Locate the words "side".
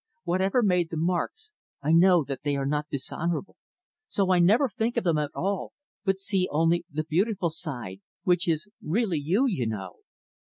7.51-8.01